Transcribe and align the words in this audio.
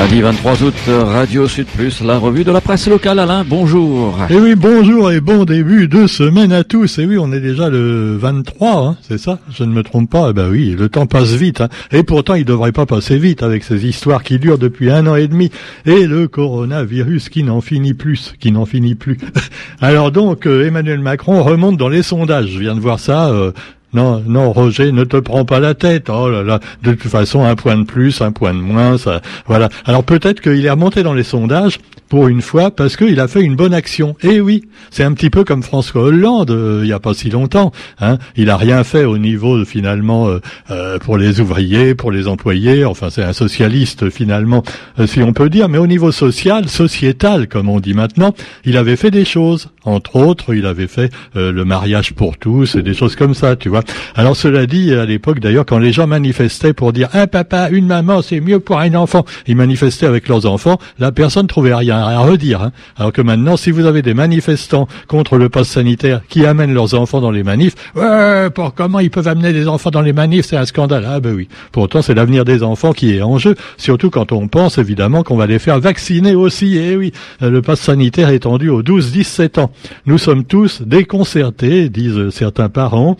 Lundi 0.00 0.22
23 0.22 0.62
août, 0.62 0.74
Radio 0.88 1.46
Sud 1.46 1.66
la 2.06 2.16
revue 2.16 2.42
de 2.42 2.50
la 2.50 2.62
presse 2.62 2.88
locale. 2.88 3.18
Alain, 3.18 3.44
bonjour. 3.46 4.16
Et 4.30 4.36
oui, 4.36 4.54
bonjour 4.54 5.12
et 5.12 5.20
bon 5.20 5.44
début 5.44 5.88
de 5.88 6.06
semaine 6.06 6.52
à 6.52 6.64
tous. 6.64 6.98
Et 6.98 7.04
oui, 7.04 7.18
on 7.18 7.30
est 7.34 7.40
déjà 7.40 7.68
le 7.68 8.16
23, 8.16 8.86
hein, 8.86 8.96
c'est 9.02 9.18
ça? 9.18 9.38
Je 9.50 9.62
ne 9.62 9.74
me 9.74 9.82
trompe 9.82 10.08
pas. 10.08 10.28
Eh 10.30 10.32
ben 10.32 10.48
oui, 10.48 10.70
le 10.70 10.88
temps 10.88 11.04
passe 11.04 11.34
vite. 11.34 11.60
Hein. 11.60 11.68
Et 11.92 12.02
pourtant, 12.02 12.32
il 12.32 12.46
devrait 12.46 12.72
pas 12.72 12.86
passer 12.86 13.18
vite 13.18 13.42
avec 13.42 13.62
ces 13.62 13.84
histoires 13.86 14.22
qui 14.22 14.38
durent 14.38 14.56
depuis 14.56 14.90
un 14.90 15.06
an 15.06 15.16
et 15.16 15.28
demi. 15.28 15.50
Et 15.84 16.06
le 16.06 16.28
coronavirus 16.28 17.28
qui 17.28 17.44
n'en 17.44 17.60
finit 17.60 17.92
plus, 17.92 18.32
qui 18.40 18.52
n'en 18.52 18.64
finit 18.64 18.94
plus. 18.94 19.18
Alors 19.82 20.12
donc, 20.12 20.46
euh, 20.46 20.66
Emmanuel 20.66 21.00
Macron 21.00 21.42
remonte 21.42 21.76
dans 21.76 21.90
les 21.90 22.02
sondages. 22.02 22.48
Je 22.48 22.58
viens 22.58 22.74
de 22.74 22.80
voir 22.80 23.00
ça. 23.00 23.28
Euh, 23.28 23.52
non, 23.92 24.22
non, 24.26 24.52
Roger, 24.52 24.92
ne 24.92 25.04
te 25.04 25.16
prends 25.16 25.44
pas 25.44 25.60
la 25.60 25.74
tête. 25.74 26.08
Oh 26.10 26.28
là 26.28 26.42
là, 26.42 26.60
de 26.82 26.92
toute 26.92 27.10
façon, 27.10 27.44
un 27.44 27.56
point 27.56 27.76
de 27.76 27.84
plus, 27.84 28.20
un 28.20 28.32
point 28.32 28.54
de 28.54 28.60
moins, 28.60 28.98
ça, 28.98 29.20
voilà. 29.46 29.68
Alors 29.84 30.04
peut-être 30.04 30.40
qu'il 30.40 30.64
est 30.64 30.70
remonté 30.70 31.02
dans 31.02 31.14
les 31.14 31.24
sondages 31.24 31.78
pour 32.10 32.28
une 32.28 32.42
fois 32.42 32.70
parce 32.72 32.96
qu'il 32.96 33.18
a 33.20 33.28
fait 33.28 33.40
une 33.40 33.56
bonne 33.56 33.72
action. 33.72 34.16
Eh 34.22 34.40
oui, 34.40 34.64
c'est 34.90 35.04
un 35.04 35.14
petit 35.14 35.30
peu 35.30 35.44
comme 35.44 35.62
François 35.62 36.02
Hollande 36.02 36.50
euh, 36.50 36.80
il 36.82 36.86
n'y 36.86 36.92
a 36.92 36.98
pas 36.98 37.14
si 37.14 37.30
longtemps. 37.30 37.72
Hein. 38.00 38.18
Il 38.36 38.50
a 38.50 38.56
rien 38.56 38.84
fait 38.84 39.04
au 39.04 39.16
niveau 39.16 39.64
finalement 39.64 40.28
euh, 40.28 40.40
euh, 40.70 40.98
pour 40.98 41.16
les 41.16 41.40
ouvriers, 41.40 41.94
pour 41.94 42.10
les 42.10 42.26
employés. 42.26 42.84
Enfin, 42.84 43.08
c'est 43.10 43.22
un 43.22 43.32
socialiste 43.32 44.10
finalement, 44.10 44.64
si 45.06 45.22
on 45.22 45.32
peut 45.32 45.48
dire. 45.48 45.68
Mais 45.68 45.78
au 45.78 45.86
niveau 45.86 46.10
social, 46.10 46.68
sociétal, 46.68 47.46
comme 47.46 47.68
on 47.68 47.78
dit 47.78 47.94
maintenant, 47.94 48.34
il 48.64 48.76
avait 48.76 48.96
fait 48.96 49.12
des 49.12 49.24
choses. 49.24 49.68
Entre 49.84 50.16
autres, 50.16 50.54
il 50.54 50.66
avait 50.66 50.88
fait 50.88 51.10
le 51.34 51.64
mariage 51.64 52.12
pour 52.12 52.36
tous 52.36 52.74
et 52.74 52.82
des 52.82 52.92
choses 52.92 53.16
comme 53.16 53.34
ça, 53.34 53.56
tu 53.56 53.68
vois. 53.68 53.79
Alors 54.14 54.36
cela 54.36 54.66
dit, 54.66 54.92
à 54.94 55.04
l'époque 55.04 55.40
d'ailleurs, 55.40 55.66
quand 55.66 55.78
les 55.78 55.92
gens 55.92 56.06
manifestaient 56.06 56.72
pour 56.72 56.92
dire 56.92 57.08
un 57.12 57.26
papa, 57.26 57.68
une 57.70 57.86
maman, 57.86 58.22
c'est 58.22 58.40
mieux 58.40 58.60
pour 58.60 58.78
un 58.78 58.94
enfant, 58.94 59.24
ils 59.46 59.56
manifestaient 59.56 60.06
avec 60.06 60.28
leurs 60.28 60.46
enfants, 60.46 60.78
la 60.98 61.12
personne 61.12 61.46
trouvait 61.46 61.74
rien 61.74 61.98
à 61.98 62.18
redire. 62.20 62.62
Hein. 62.62 62.72
Alors 62.96 63.12
que 63.12 63.22
maintenant, 63.22 63.56
si 63.56 63.70
vous 63.70 63.86
avez 63.86 64.02
des 64.02 64.14
manifestants 64.14 64.88
contre 65.08 65.36
le 65.36 65.48
poste 65.48 65.72
sanitaire 65.72 66.20
qui 66.28 66.46
amènent 66.46 66.74
leurs 66.74 66.94
enfants 66.94 67.20
dans 67.20 67.30
les 67.30 67.42
manifs, 67.42 67.74
ouais, 67.94 68.50
pour 68.50 68.74
comment 68.74 69.00
ils 69.00 69.10
peuvent 69.10 69.28
amener 69.28 69.52
des 69.52 69.68
enfants 69.68 69.90
dans 69.90 70.02
les 70.02 70.12
manifs, 70.12 70.46
c'est 70.46 70.56
un 70.56 70.66
scandale. 70.66 71.06
Ah 71.08 71.20
ben 71.20 71.34
oui. 71.34 71.48
Pourtant, 71.72 72.02
c'est 72.02 72.14
l'avenir 72.14 72.44
des 72.44 72.62
enfants 72.62 72.92
qui 72.92 73.16
est 73.16 73.22
en 73.22 73.38
jeu, 73.38 73.54
surtout 73.76 74.10
quand 74.10 74.32
on 74.32 74.48
pense 74.48 74.78
évidemment 74.78 75.22
qu'on 75.22 75.36
va 75.36 75.46
les 75.46 75.58
faire 75.58 75.80
vacciner 75.80 76.34
aussi. 76.34 76.76
Eh 76.76 76.96
oui, 76.96 77.12
le 77.40 77.62
poste 77.62 77.82
sanitaire 77.82 78.30
étendu 78.30 78.68
aux 78.68 78.82
12-17 78.82 79.60
ans. 79.60 79.70
Nous 80.06 80.18
sommes 80.18 80.44
tous 80.44 80.82
déconcertés, 80.82 81.88
disent 81.88 82.30
certains 82.30 82.68
parents. 82.68 83.16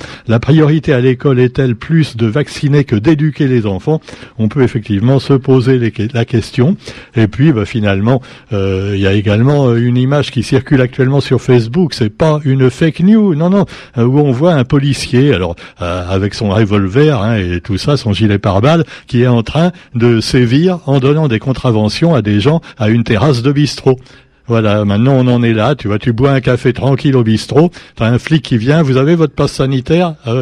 Priorité 0.51 0.93
à 0.93 1.01
l'école 1.01 1.39
est-elle 1.39 1.77
plus 1.77 2.17
de 2.17 2.27
vacciner 2.27 2.83
que 2.83 2.97
d'éduquer 2.97 3.47
les 3.47 3.67
enfants? 3.67 4.01
On 4.37 4.49
peut 4.49 4.63
effectivement 4.63 5.21
se 5.21 5.35
poser 5.35 5.79
la 6.13 6.25
question. 6.25 6.77
Et 7.15 7.29
puis, 7.29 7.53
bah, 7.53 7.65
finalement, 7.65 8.21
euh, 8.53 8.95
il 8.97 9.01
y 9.01 9.07
a 9.07 9.13
également 9.13 9.69
euh, 9.69 9.77
une 9.77 9.97
image 9.97 10.33
qui 10.33 10.43
circule 10.43 10.81
actuellement 10.81 11.21
sur 11.21 11.41
Facebook. 11.41 11.95
C'est 11.95 12.11
pas 12.11 12.41
une 12.45 12.69
fake 12.69 12.99
news, 12.99 13.37
non, 13.37 13.49
non, 13.49 13.65
euh, 13.97 14.03
où 14.03 14.19
on 14.19 14.33
voit 14.33 14.55
un 14.55 14.65
policier, 14.65 15.33
alors 15.33 15.55
avec 15.79 16.35
son 16.35 16.51
revolver 16.51 17.23
hein, 17.23 17.37
et 17.37 17.61
tout 17.61 17.79
ça, 17.79 17.97
son 17.97 18.13
gilet 18.13 18.41
pare-balles, 18.41 18.85
qui 19.07 19.23
est 19.23 19.29
en 19.29 19.45
train 19.45 19.71
de 19.95 20.21
sévir 20.21 20.81
en 20.87 20.99
donnant 20.99 21.29
des 21.29 21.39
contraventions 21.39 22.13
à 22.13 22.23
des 22.23 22.41
gens 22.41 22.61
à 22.77 22.89
une 22.89 23.05
terrasse 23.05 23.43
de 23.43 23.53
bistrot. 23.53 23.99
Voilà, 24.51 24.85
maintenant 24.85 25.15
on 25.15 25.29
en 25.29 25.45
est 25.45 25.53
là, 25.53 25.77
tu 25.77 25.87
vois, 25.87 26.01
tu 26.01 26.13
bois 26.13 26.33
un 26.33 26.41
café 26.41 26.73
tranquille 26.73 27.15
au 27.15 27.23
bistrot, 27.23 27.71
t'as 27.95 28.07
un 28.07 28.19
flic 28.19 28.43
qui 28.43 28.59
vient, 28.59 28.83
vous 28.83 28.97
avez 28.97 29.15
votre 29.15 29.33
passe 29.33 29.53
sanitaire, 29.53 30.17
ah 30.27 30.33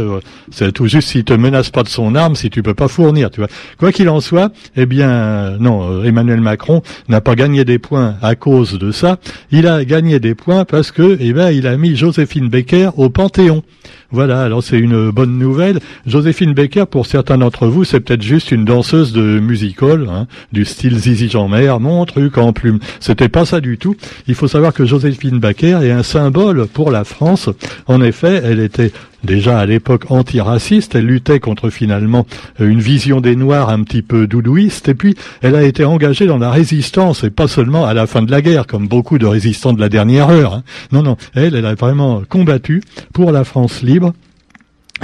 c'est 0.50 0.72
tout 0.72 0.86
juste 0.86 1.08
s'il 1.08 1.24
te 1.24 1.34
menace 1.34 1.68
pas 1.68 1.82
de 1.82 1.90
son 1.90 2.14
arme, 2.14 2.34
si 2.34 2.48
tu 2.48 2.62
peux 2.62 2.72
pas 2.72 2.88
fournir, 2.88 3.30
tu 3.30 3.40
vois. 3.40 3.50
Quoi 3.78 3.92
qu'il 3.92 4.08
en 4.08 4.20
soit, 4.20 4.50
eh 4.76 4.86
bien, 4.86 5.58
non, 5.58 6.00
euh, 6.00 6.04
Emmanuel 6.04 6.40
Macron 6.40 6.80
n'a 7.10 7.20
pas 7.20 7.34
gagné 7.34 7.66
des 7.66 7.78
points 7.78 8.16
à 8.22 8.34
cause 8.34 8.78
de 8.78 8.92
ça, 8.92 9.18
il 9.50 9.66
a 9.66 9.84
gagné 9.84 10.20
des 10.20 10.34
points 10.34 10.64
parce 10.64 10.90
que, 10.90 11.18
eh 11.20 11.34
ben, 11.34 11.50
il 11.50 11.66
a 11.66 11.76
mis 11.76 11.94
Joséphine 11.94 12.48
Becker 12.48 12.88
au 12.96 13.10
Panthéon. 13.10 13.62
Voilà, 14.10 14.40
alors 14.40 14.62
c'est 14.62 14.78
une 14.78 15.10
bonne 15.10 15.36
nouvelle. 15.36 15.80
Joséphine 16.06 16.54
Becker, 16.54 16.86
pour 16.86 17.04
certains 17.04 17.36
d'entre 17.36 17.66
vous, 17.66 17.84
c'est 17.84 18.00
peut-être 18.00 18.22
juste 18.22 18.52
une 18.52 18.64
danseuse 18.64 19.12
de 19.12 19.38
musical, 19.38 20.06
hein, 20.10 20.26
du 20.50 20.64
style 20.64 20.98
Zizi 20.98 21.28
Jean-Mer, 21.28 21.78
mon 21.78 22.06
truc 22.06 22.38
en 22.38 22.54
plume. 22.54 22.78
C'était 23.00 23.28
pas 23.28 23.44
ça 23.44 23.60
du 23.60 23.76
tout. 23.76 23.96
Il 24.26 24.34
faut 24.34 24.48
savoir 24.48 24.72
que 24.72 24.86
Joséphine 24.86 25.40
Becker 25.40 25.80
est 25.82 25.90
un 25.90 26.02
symbole 26.02 26.66
pour 26.66 26.90
la 26.90 27.04
France. 27.04 27.50
En 27.86 28.00
effet, 28.00 28.40
elle 28.42 28.60
était 28.60 28.92
déjà 29.24 29.58
à 29.58 29.66
l'époque 29.66 30.10
antiraciste, 30.10 30.94
elle 30.94 31.06
luttait 31.06 31.40
contre 31.40 31.70
finalement 31.70 32.26
une 32.58 32.80
vision 32.80 33.20
des 33.20 33.36
Noirs 33.36 33.70
un 33.70 33.82
petit 33.82 34.02
peu 34.02 34.26
doudouiste, 34.26 34.88
et 34.88 34.94
puis 34.94 35.16
elle 35.42 35.56
a 35.56 35.62
été 35.62 35.84
engagée 35.84 36.26
dans 36.26 36.38
la 36.38 36.50
résistance, 36.50 37.24
et 37.24 37.30
pas 37.30 37.48
seulement 37.48 37.86
à 37.86 37.94
la 37.94 38.06
fin 38.06 38.22
de 38.22 38.30
la 38.30 38.42
guerre, 38.42 38.66
comme 38.66 38.88
beaucoup 38.88 39.18
de 39.18 39.26
résistants 39.26 39.72
de 39.72 39.80
la 39.80 39.88
dernière 39.88 40.30
heure. 40.30 40.54
Hein. 40.54 40.62
Non, 40.92 41.02
non, 41.02 41.16
elle 41.34 41.64
a 41.64 41.74
vraiment 41.74 42.22
combattu 42.28 42.82
pour 43.12 43.32
la 43.32 43.44
France 43.44 43.82
libre, 43.82 44.12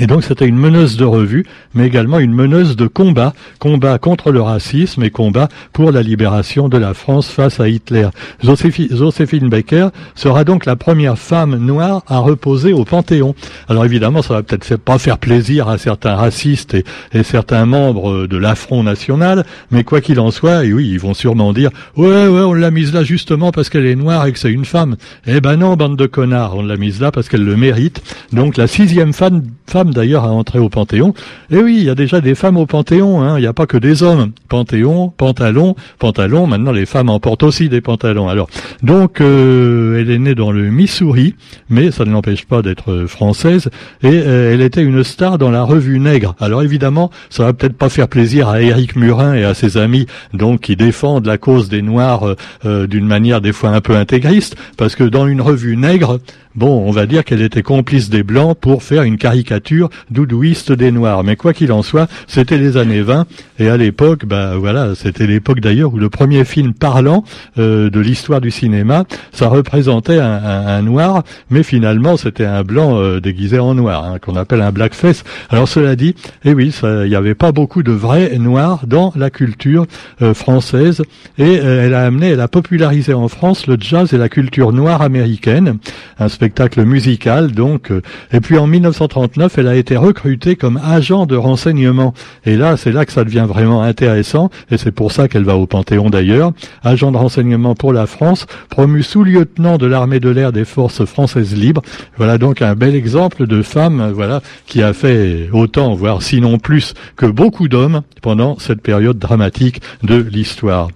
et 0.00 0.08
donc 0.08 0.24
c'était 0.24 0.46
une 0.46 0.56
meneuse 0.56 0.96
de 0.96 1.04
revue, 1.04 1.46
mais 1.72 1.86
également 1.86 2.18
une 2.18 2.34
meneuse 2.34 2.74
de 2.74 2.88
combat, 2.88 3.32
combat 3.60 3.98
contre 3.98 4.32
le 4.32 4.42
racisme 4.42 5.04
et 5.04 5.10
combat 5.10 5.48
pour 5.72 5.92
la 5.92 6.02
libération 6.02 6.68
de 6.68 6.76
la 6.78 6.94
France 6.94 7.28
face 7.28 7.60
à 7.60 7.68
Hitler. 7.68 8.08
Joséphine 8.42 9.48
Baker 9.48 9.88
sera 10.16 10.42
donc 10.42 10.66
la 10.66 10.74
première 10.74 11.16
femme 11.16 11.56
noire 11.58 12.02
à 12.08 12.18
reposer 12.18 12.72
au 12.72 12.84
Panthéon. 12.84 13.36
Alors 13.68 13.84
évidemment, 13.84 14.20
ça 14.22 14.34
va 14.34 14.42
peut-être 14.42 14.76
pas 14.76 14.98
faire 14.98 15.18
plaisir 15.18 15.68
à 15.68 15.78
certains 15.78 16.16
racistes 16.16 16.74
et, 16.74 16.84
certains 17.22 17.64
membres 17.64 18.26
de 18.26 18.36
l'Affront 18.36 18.82
national, 18.82 19.46
mais 19.70 19.84
quoi 19.84 20.00
qu'il 20.00 20.18
en 20.18 20.32
soit, 20.32 20.64
et 20.64 20.72
oui, 20.72 20.88
ils 20.90 20.98
vont 20.98 21.14
sûrement 21.14 21.52
dire 21.52 21.70
ouais 21.96 22.26
ouais, 22.26 22.42
on 22.42 22.52
l'a 22.52 22.70
mise 22.72 22.92
là 22.92 23.04
justement 23.04 23.52
parce 23.52 23.68
qu'elle 23.68 23.86
est 23.86 23.94
noire 23.94 24.26
et 24.26 24.32
que 24.32 24.40
c'est 24.40 24.50
une 24.50 24.64
femme. 24.64 24.96
Eh 25.26 25.40
ben 25.40 25.56
non, 25.56 25.76
bande 25.76 25.96
de 25.96 26.06
connards, 26.06 26.56
on 26.56 26.62
l'a 26.62 26.76
mise 26.76 27.00
là 27.00 27.12
parce 27.12 27.28
qu'elle 27.28 27.44
le 27.44 27.56
mérite. 27.56 28.02
Donc 28.32 28.56
la 28.56 28.66
sixième 28.66 29.12
femme 29.12 29.42
d'ailleurs 29.92 30.24
à 30.24 30.30
entrer 30.30 30.58
au 30.58 30.68
Panthéon. 30.68 31.14
Et 31.50 31.58
oui, 31.58 31.76
il 31.78 31.84
y 31.84 31.90
a 31.90 31.94
déjà 31.94 32.20
des 32.20 32.34
femmes 32.34 32.56
au 32.56 32.66
Panthéon, 32.66 33.22
hein. 33.22 33.38
il 33.38 33.42
n'y 33.42 33.46
a 33.46 33.52
pas 33.52 33.66
que 33.66 33.76
des 33.76 34.02
hommes. 34.02 34.32
Panthéon, 34.48 35.12
pantalon, 35.16 35.74
pantalon, 35.98 36.46
maintenant 36.46 36.72
les 36.72 36.86
femmes 36.86 37.10
en 37.10 37.20
portent 37.20 37.42
aussi 37.42 37.68
des 37.68 37.80
pantalons. 37.80 38.28
Alors, 38.28 38.48
donc, 38.82 39.20
euh, 39.20 40.00
elle 40.00 40.10
est 40.10 40.18
née 40.18 40.34
dans 40.34 40.52
le 40.52 40.70
Missouri, 40.70 41.34
mais 41.68 41.90
ça 41.90 42.04
ne 42.04 42.10
l'empêche 42.12 42.44
pas 42.44 42.62
d'être 42.62 43.06
française, 43.06 43.70
et 44.02 44.08
euh, 44.08 44.52
elle 44.54 44.60
était 44.60 44.82
une 44.82 45.04
star 45.04 45.38
dans 45.38 45.50
la 45.50 45.62
revue 45.62 45.98
Nègre. 45.98 46.34
Alors 46.40 46.62
évidemment, 46.62 47.10
ça 47.30 47.44
va 47.44 47.52
peut-être 47.52 47.76
pas 47.76 47.88
faire 47.88 48.08
plaisir 48.08 48.48
à 48.48 48.60
Éric 48.60 48.96
Murin 48.96 49.34
et 49.34 49.44
à 49.44 49.54
ses 49.54 49.76
amis, 49.76 50.06
donc 50.32 50.62
qui 50.62 50.76
défendent 50.76 51.26
la 51.26 51.38
cause 51.38 51.68
des 51.68 51.82
Noirs 51.82 52.34
euh, 52.64 52.86
d'une 52.86 53.06
manière 53.06 53.40
des 53.40 53.52
fois 53.52 53.70
un 53.70 53.80
peu 53.80 53.96
intégriste, 53.96 54.56
parce 54.76 54.94
que 54.94 55.04
dans 55.04 55.26
une 55.26 55.40
revue 55.40 55.76
Nègre, 55.76 56.18
Bon, 56.54 56.86
on 56.86 56.92
va 56.92 57.06
dire 57.06 57.24
qu'elle 57.24 57.42
était 57.42 57.64
complice 57.64 58.10
des 58.10 58.22
Blancs 58.22 58.56
pour 58.56 58.84
faire 58.84 59.02
une 59.02 59.18
caricature 59.18 59.73
doudouiste 60.10 60.72
des 60.72 60.90
Noirs. 60.90 61.24
Mais 61.24 61.36
quoi 61.36 61.52
qu'il 61.52 61.72
en 61.72 61.82
soit, 61.82 62.08
c'était 62.26 62.58
les 62.58 62.76
années 62.76 63.02
20 63.02 63.26
et 63.58 63.68
à 63.68 63.76
l'époque, 63.76 64.24
bah 64.26 64.56
voilà, 64.56 64.94
c'était 64.94 65.26
l'époque 65.26 65.60
d'ailleurs 65.60 65.94
où 65.94 65.98
le 65.98 66.10
premier 66.10 66.44
film 66.44 66.74
parlant 66.74 67.24
euh, 67.58 67.90
de 67.90 68.00
l'histoire 68.00 68.40
du 68.40 68.50
cinéma, 68.50 69.04
ça 69.32 69.48
représentait 69.48 70.18
un, 70.18 70.82
Noir, 70.82 71.22
mais 71.50 71.62
finalement 71.62 72.16
c'était 72.16 72.44
un 72.44 72.62
Blanc 72.62 72.98
euh, 72.98 73.20
déguisé 73.20 73.58
en 73.58 73.74
Noir, 73.74 74.04
hein, 74.04 74.18
qu'on 74.18 74.36
appelle 74.36 74.60
un 74.60 74.72
blackface. 74.72 75.24
Alors 75.50 75.68
cela 75.68 75.96
dit, 75.96 76.14
eh 76.44 76.52
oui, 76.52 76.74
il 76.82 77.08
n'y 77.08 77.14
avait 77.14 77.34
pas 77.34 77.52
beaucoup 77.52 77.82
de 77.82 77.92
vrais 77.92 78.38
Noirs 78.38 78.86
dans 78.86 79.12
la 79.16 79.30
culture 79.30 79.86
euh, 80.22 80.34
française 80.34 81.02
et 81.38 81.54
elle 81.54 81.94
a 81.94 82.04
amené, 82.04 82.30
elle 82.30 82.40
a 82.40 82.48
popularisé 82.48 83.14
en 83.14 83.28
France 83.28 83.66
le 83.66 83.76
jazz 83.78 84.12
et 84.12 84.18
la 84.18 84.28
culture 84.28 84.72
noire 84.72 85.02
américaine. 85.02 85.78
Un 86.18 86.28
spectacle 86.28 86.84
musical 86.84 87.52
donc. 87.52 87.90
Euh, 87.90 88.02
et 88.32 88.40
puis 88.40 88.58
en 88.58 88.66
1939, 88.66 89.58
elle 89.58 89.63
a 89.68 89.76
été 89.76 89.96
recrutée 89.96 90.56
comme 90.56 90.80
agent 90.82 91.26
de 91.26 91.36
renseignement. 91.36 92.14
Et 92.44 92.56
là, 92.56 92.76
c'est 92.76 92.92
là 92.92 93.04
que 93.04 93.12
ça 93.12 93.24
devient 93.24 93.46
vraiment 93.48 93.82
intéressant, 93.82 94.50
et 94.70 94.78
c'est 94.78 94.92
pour 94.92 95.12
ça 95.12 95.28
qu'elle 95.28 95.44
va 95.44 95.56
au 95.56 95.66
Panthéon 95.66 96.10
d'ailleurs. 96.10 96.52
Agent 96.82 97.12
de 97.12 97.16
renseignement 97.16 97.74
pour 97.74 97.92
la 97.92 98.06
France, 98.06 98.46
promu 98.70 99.02
sous-lieutenant 99.02 99.78
de 99.78 99.86
l'armée 99.86 100.20
de 100.20 100.28
l'air 100.28 100.52
des 100.52 100.64
forces 100.64 101.04
françaises 101.04 101.54
libres. 101.54 101.82
Voilà 102.16 102.38
donc 102.38 102.62
un 102.62 102.74
bel 102.74 102.94
exemple 102.94 103.46
de 103.46 103.62
femme, 103.62 104.12
voilà, 104.14 104.40
qui 104.66 104.82
a 104.82 104.92
fait 104.92 105.48
autant, 105.52 105.94
voire 105.94 106.22
sinon 106.22 106.58
plus, 106.58 106.94
que 107.16 107.26
beaucoup 107.26 107.68
d'hommes 107.68 108.02
pendant 108.22 108.58
cette 108.58 108.82
période 108.82 109.18
dramatique 109.18 109.80
de 110.02 110.16
l'histoire. 110.16 110.88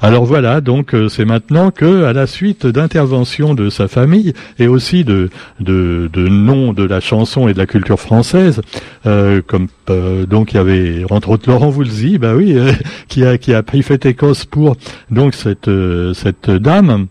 Alors 0.00 0.24
voilà, 0.24 0.60
donc 0.60 0.94
euh, 0.94 1.08
c'est 1.08 1.24
maintenant 1.24 1.72
que, 1.72 2.04
à 2.04 2.12
la 2.12 2.28
suite 2.28 2.66
d'interventions 2.66 3.54
de 3.54 3.68
sa 3.68 3.88
famille 3.88 4.32
et 4.60 4.68
aussi 4.68 5.04
de, 5.04 5.28
de, 5.58 6.08
de 6.12 6.28
noms 6.28 6.72
de 6.72 6.84
la 6.84 7.00
chanson 7.00 7.48
et 7.48 7.52
de 7.52 7.58
la 7.58 7.66
culture 7.66 7.98
française, 7.98 8.60
euh, 9.06 9.42
comme 9.44 9.66
euh, 9.90 10.24
donc 10.24 10.52
il 10.52 10.56
y 10.56 10.60
avait 10.60 11.04
entre 11.10 11.30
autres 11.30 11.50
Laurent 11.50 11.70
Voulzy, 11.70 12.18
bah 12.18 12.34
oui, 12.36 12.56
qui 13.08 13.24
a 13.24 13.38
qui 13.38 13.52
a 13.52 13.64
pris 13.64 13.82
fait 13.82 14.06
écosse 14.06 14.44
pour 14.44 14.76
donc 15.10 15.34
cette 15.34 15.70
cette 16.14 16.50
dame 16.50 17.08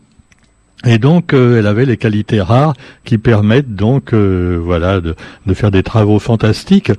Et 0.86 1.00
donc, 1.00 1.34
euh, 1.34 1.58
elle 1.58 1.66
avait 1.66 1.86
les 1.86 1.98
qualités 1.98 2.40
rares 2.40 2.76
qui 3.04 3.18
permettent 3.18 3.74
donc, 3.74 4.14
euh, 4.14 4.60
voilà, 4.62 5.02
de, 5.02 5.16
de, 5.48 5.54
faire 5.56 5.72
des 5.72 5.82
travaux 5.82 6.20
fantastiques. 6.20 6.92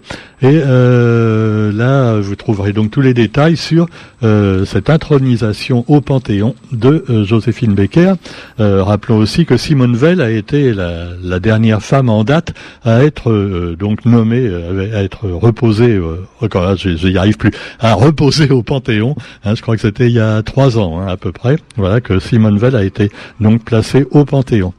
Et 0.43 0.61
euh, 0.67 1.73
là, 1.73 2.19
vous 2.19 2.35
trouverez 2.35 2.73
donc 2.73 2.91
tous 2.91 3.01
les 3.01 3.15
détails 3.15 3.57
sur 3.57 3.87
cette 4.21 4.91
intronisation 4.91 5.85
au 5.87 6.01
Panthéon 6.01 6.57
de 6.73 7.05
Joséphine 7.25 7.75
Becker. 7.75 8.15
rappelons 8.59 9.19
aussi 9.19 9.47
que 9.47 9.57
Simone 9.57 9.95
Veil 9.95 10.21
a 10.21 10.31
été 10.31 10.75
la, 10.75 11.07
la 11.23 11.39
dernière 11.39 11.83
femme 11.83 12.09
en 12.09 12.25
date 12.25 12.53
à 12.85 13.05
être 13.05 13.77
donc 13.79 14.05
nommée, 14.05 14.51
à 14.93 15.05
être 15.05 15.29
reposée, 15.29 16.01
encore 16.41 16.77
je 16.77 17.07
n'y 17.07 17.17
arrive 17.17 17.37
plus, 17.37 17.53
à 17.79 17.95
reposer 17.95 18.51
au 18.51 18.65
Panthéon. 18.65 19.15
Hein, 19.45 19.55
je 19.55 19.63
crois 19.63 19.77
que 19.77 19.83
c'était 19.83 20.07
il 20.07 20.15
y 20.15 20.21
a 20.21 20.43
trois 20.43 20.79
ans 20.79 21.01
hein, 21.01 21.07
à 21.07 21.17
peu 21.17 21.31
près. 21.31 21.59
Voilà 21.77 22.01
que 22.01 22.19
Simone 22.19 22.59
Veil 22.59 22.75
a 22.75 22.83
été 22.83 23.11
donc 23.41 23.68
placé 23.69 24.07
au 24.13 24.25
Panthéon. 24.25 24.73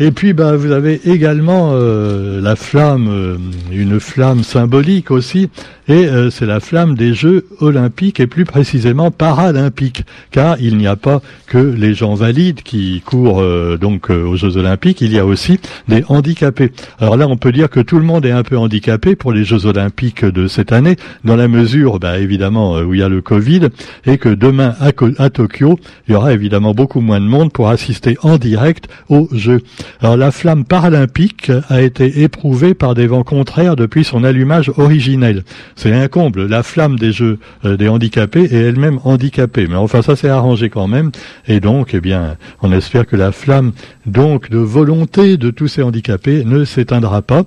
Et 0.00 0.12
puis, 0.12 0.32
bah, 0.32 0.54
vous 0.54 0.70
avez 0.70 1.00
également 1.06 1.70
euh, 1.72 2.40
la 2.40 2.54
flamme, 2.54 3.08
euh, 3.10 3.36
une 3.72 3.98
flamme 3.98 4.44
symbolique 4.44 5.10
aussi, 5.10 5.48
et 5.88 6.06
euh, 6.06 6.30
c'est 6.30 6.46
la 6.46 6.60
flamme 6.60 6.94
des 6.94 7.14
Jeux 7.14 7.46
olympiques 7.60 8.20
et 8.20 8.26
plus 8.26 8.44
précisément 8.44 9.10
paralympiques, 9.10 10.04
car 10.30 10.56
il 10.60 10.76
n'y 10.76 10.86
a 10.86 10.96
pas 10.96 11.20
que 11.46 11.58
les 11.58 11.94
gens 11.94 12.14
valides 12.14 12.62
qui 12.62 13.02
courent 13.04 13.40
euh, 13.40 13.78
donc 13.78 14.10
euh, 14.10 14.22
aux 14.22 14.36
Jeux 14.36 14.56
olympiques, 14.56 15.00
il 15.00 15.12
y 15.12 15.18
a 15.18 15.26
aussi 15.26 15.58
des 15.88 16.04
handicapés. 16.08 16.72
Alors 17.00 17.16
là, 17.16 17.26
on 17.26 17.36
peut 17.36 17.52
dire 17.52 17.70
que 17.70 17.80
tout 17.80 17.98
le 17.98 18.04
monde 18.04 18.26
est 18.26 18.30
un 18.30 18.42
peu 18.42 18.58
handicapé 18.58 19.16
pour 19.16 19.32
les 19.32 19.44
Jeux 19.44 19.66
olympiques 19.66 20.24
de 20.24 20.46
cette 20.46 20.72
année, 20.72 20.96
dans 21.24 21.36
la 21.36 21.48
mesure, 21.48 21.98
bah, 21.98 22.18
évidemment, 22.18 22.78
où 22.80 22.94
il 22.94 23.00
y 23.00 23.02
a 23.02 23.08
le 23.08 23.22
Covid, 23.22 23.68
et 24.06 24.18
que 24.18 24.28
demain 24.28 24.74
à, 24.78 24.90
à 25.18 25.30
Tokyo, 25.30 25.80
il 26.06 26.12
y 26.12 26.14
aura 26.14 26.34
évidemment 26.34 26.74
beaucoup 26.74 27.00
moins 27.00 27.20
de 27.20 27.26
monde 27.26 27.50
pour 27.50 27.68
assister 27.68 28.16
en 28.22 28.36
direct 28.36 28.88
aux 29.08 29.28
Jeux. 29.32 29.62
Alors 30.00 30.16
la 30.16 30.30
flamme 30.30 30.64
paralympique 30.64 31.50
a 31.68 31.82
été 31.82 32.22
éprouvée 32.22 32.74
par 32.74 32.94
des 32.94 33.06
vents 33.06 33.24
contraires 33.24 33.76
depuis 33.76 34.04
son 34.04 34.24
allumage 34.24 34.70
originel. 34.76 35.44
C'est 35.76 35.92
un 35.92 36.08
comble. 36.08 36.46
La 36.46 36.62
flamme 36.62 36.98
des 36.98 37.12
jeux 37.12 37.38
euh, 37.64 37.76
des 37.76 37.88
handicapés 37.88 38.44
est 38.44 38.68
elle-même 38.68 39.00
handicapée. 39.04 39.66
Mais 39.68 39.76
enfin, 39.76 40.02
ça 40.02 40.16
s'est 40.16 40.28
arrangé 40.28 40.70
quand 40.70 40.86
même. 40.86 41.10
Et 41.46 41.60
donc, 41.60 41.94
eh 41.94 42.00
bien, 42.00 42.36
on 42.62 42.72
espère 42.72 43.06
que 43.06 43.16
la 43.16 43.32
flamme, 43.32 43.72
donc, 44.06 44.50
de 44.50 44.58
volonté 44.58 45.36
de 45.36 45.50
tous 45.50 45.68
ces 45.68 45.82
handicapés 45.82 46.44
ne 46.44 46.64
s'éteindra 46.64 47.22
pas. 47.22 47.44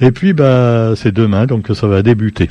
Et 0.00 0.10
puis, 0.10 0.32
bah, 0.32 0.94
c'est 0.96 1.12
demain, 1.12 1.46
donc, 1.46 1.62
que 1.62 1.74
ça 1.74 1.86
va 1.86 2.02
débuter. 2.02 2.48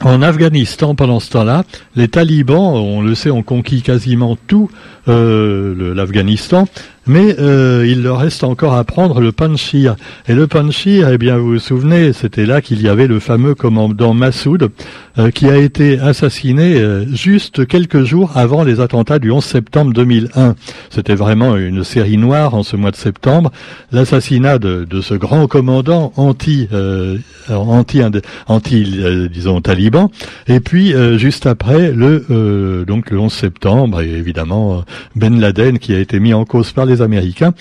En 0.00 0.22
Afghanistan, 0.22 0.94
pendant 0.94 1.20
ce 1.20 1.30
temps-là, 1.30 1.64
les 1.94 2.08
talibans, 2.08 2.74
on 2.74 3.00
le 3.00 3.14
sait, 3.14 3.30
ont 3.30 3.44
conquis 3.44 3.80
quasiment 3.80 4.36
tout 4.48 4.68
euh, 5.08 5.94
l'Afghanistan, 5.94 6.66
mais 7.06 7.36
euh, 7.38 7.84
il 7.86 8.02
leur 8.02 8.18
reste 8.18 8.44
encore 8.44 8.74
à 8.74 8.84
prendre 8.84 9.20
le 9.20 9.32
Panchir. 9.32 9.96
Et 10.28 10.34
le 10.34 10.46
Panchir, 10.46 11.08
eh 11.10 11.18
bien, 11.18 11.36
vous 11.36 11.52
vous 11.52 11.58
souvenez, 11.58 12.12
c'était 12.12 12.46
là 12.46 12.62
qu'il 12.62 12.80
y 12.80 12.88
avait 12.88 13.06
le 13.06 13.20
fameux 13.20 13.54
commandant 13.54 14.14
Massoud, 14.14 14.70
euh, 15.18 15.30
qui 15.30 15.48
a 15.48 15.56
été 15.56 15.98
assassiné 15.98 16.76
euh, 16.76 17.04
juste 17.14 17.66
quelques 17.66 18.04
jours 18.04 18.32
avant 18.34 18.64
les 18.64 18.80
attentats 18.80 19.18
du 19.18 19.30
11 19.30 19.44
septembre 19.44 19.92
2001. 19.92 20.54
C'était 20.90 21.14
vraiment 21.14 21.56
une 21.56 21.84
série 21.84 22.16
noire 22.16 22.54
en 22.54 22.62
ce 22.62 22.76
mois 22.76 22.90
de 22.90 22.96
septembre. 22.96 23.52
L'assassinat 23.92 24.58
de, 24.58 24.84
de, 24.84 25.00
ce 25.00 25.14
grand 25.14 25.46
commandant 25.46 26.12
anti, 26.16 26.68
anti, 27.48 28.00
anti, 28.46 29.28
disons, 29.30 29.60
taliban. 29.60 30.10
Et 30.48 30.60
puis, 30.60 30.94
juste 31.18 31.46
après, 31.46 31.92
le, 31.92 32.84
donc 32.86 33.10
le 33.10 33.18
11 33.18 33.32
septembre, 33.32 34.00
et 34.00 34.10
évidemment, 34.10 34.84
Ben 35.14 35.40
Laden, 35.40 35.78
qui 35.78 35.94
a 35.94 35.98
été 35.98 36.20
mis 36.20 36.34
en 36.34 36.44
cause 36.44 36.72
par 36.72 36.86
les 36.86 36.93
Américains. 37.02 37.54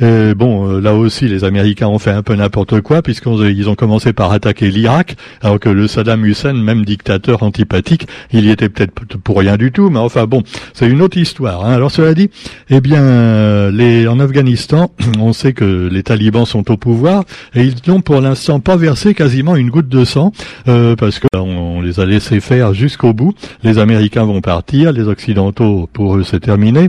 bon, 0.00 0.70
euh, 0.70 0.80
là 0.80 0.94
aussi, 0.94 1.28
les 1.28 1.44
Américains 1.44 1.88
ont 1.88 1.98
fait 1.98 2.10
un 2.10 2.22
peu 2.22 2.34
n'importe 2.34 2.80
quoi 2.80 3.02
puisqu'ils 3.02 3.68
ont 3.68 3.74
commencé 3.74 4.12
par 4.12 4.32
attaquer 4.32 4.70
l'Irak, 4.70 5.16
alors 5.42 5.60
que 5.60 5.68
le 5.68 5.86
Saddam 5.88 6.24
Hussein, 6.24 6.52
même 6.52 6.84
dictateur 6.84 7.42
antipathique, 7.42 8.06
il 8.32 8.44
y 8.44 8.50
était 8.50 8.68
peut-être 8.68 8.92
pour 9.18 9.38
rien 9.38 9.56
du 9.56 9.72
tout. 9.72 9.90
Mais 9.90 9.98
enfin 9.98 10.26
bon, 10.26 10.42
c'est 10.72 10.88
une 10.88 11.02
autre 11.02 11.18
histoire. 11.18 11.64
Hein. 11.64 11.72
Alors 11.72 11.90
cela 11.90 12.14
dit, 12.14 12.30
eh 12.70 12.80
bien, 12.80 13.70
en 14.08 14.20
Afghanistan, 14.20 14.90
on 15.18 15.32
sait 15.32 15.52
que 15.52 15.88
les 15.90 16.02
talibans 16.02 16.46
sont 16.46 16.70
au 16.70 16.76
pouvoir 16.76 17.24
et 17.54 17.62
ils 17.62 17.76
n'ont 17.86 18.00
pour 18.00 18.20
l'instant 18.20 18.60
pas 18.60 18.76
versé 18.76 19.14
quasiment 19.14 19.56
une 19.56 19.70
goutte 19.70 19.88
de 19.88 20.04
sang 20.04 20.32
euh, 20.68 20.96
parce 20.96 21.18
qu'on 21.18 21.38
on 21.38 21.80
les 21.80 22.00
a 22.00 22.06
laissés 22.06 22.40
faire 22.40 22.74
jusqu'au 22.74 23.12
bout. 23.12 23.34
Les 23.62 23.78
Américains 23.78 24.24
vont 24.24 24.40
partir, 24.40 24.92
les 24.92 25.08
Occidentaux, 25.08 25.88
pour 25.92 26.16
eux, 26.16 26.22
c'est 26.24 26.40
terminé. 26.40 26.88